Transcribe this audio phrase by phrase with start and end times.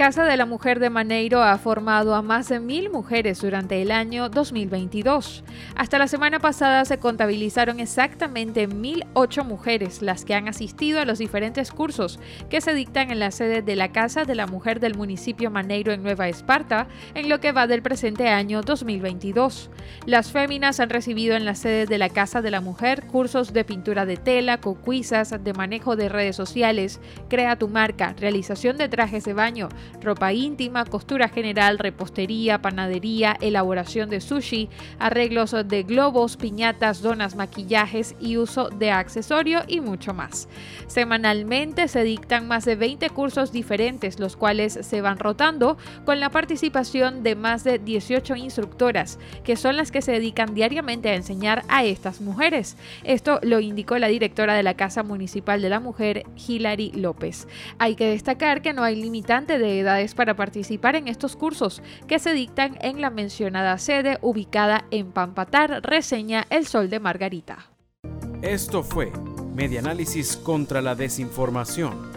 [0.00, 3.90] Casa de la Mujer de Maneiro ha formado a más de mil mujeres durante el
[3.90, 5.44] año 2022.
[5.76, 11.18] Hasta la semana pasada se contabilizaron exactamente 1.008 mujeres las que han asistido a los
[11.18, 14.94] diferentes cursos que se dictan en la sede de la Casa de la Mujer del
[14.94, 19.68] municipio Maneiro en Nueva Esparta en lo que va del presente año 2022.
[20.06, 23.66] Las féminas han recibido en la sede de la Casa de la Mujer cursos de
[23.66, 29.24] pintura de tela, cocuizas, de manejo de redes sociales, crea tu marca, realización de trajes
[29.24, 29.68] de baño,
[30.00, 38.14] ropa íntima, costura general, repostería, panadería, elaboración de sushi, arreglos de globos, piñatas, donas, maquillajes
[38.20, 40.48] y uso de accesorio y mucho más.
[40.86, 46.30] Semanalmente se dictan más de 20 cursos diferentes, los cuales se van rotando con la
[46.30, 51.62] participación de más de 18 instructoras, que son las que se dedican diariamente a enseñar
[51.68, 52.76] a estas mujeres.
[53.04, 57.46] Esto lo indicó la directora de la Casa Municipal de la Mujer, Hilary López.
[57.78, 59.79] Hay que destacar que no hay limitante de
[60.14, 65.82] para participar en estos cursos que se dictan en la mencionada sede ubicada en Pampatar,
[65.82, 67.70] reseña El Sol de Margarita.
[68.42, 69.12] Esto fue
[69.54, 72.10] Medianálisis contra la Desinformación.